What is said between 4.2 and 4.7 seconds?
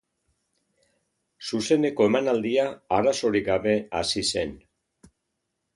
zen.